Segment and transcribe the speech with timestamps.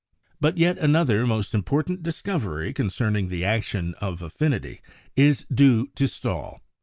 [0.39, 4.81] But yet another most important discovery concerning the action of affinity
[5.15, 6.61] is due to Stahl.